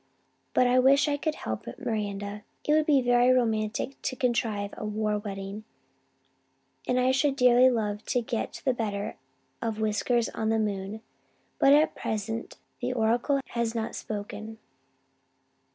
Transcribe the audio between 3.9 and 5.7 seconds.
to contrive a war wedding